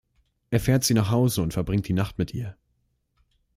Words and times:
Er 0.49 0.59
fährt 0.59 0.83
sie 0.83 0.95
nach 0.95 1.11
Hause 1.11 1.43
und 1.43 1.53
verbringt 1.53 1.87
die 1.87 1.93
Nacht 1.93 2.17
mit 2.17 2.33
ihr. 2.33 2.57